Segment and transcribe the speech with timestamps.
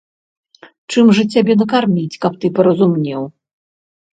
[0.93, 3.21] Чым жа цябе накарміць, каб ты паразумнеў?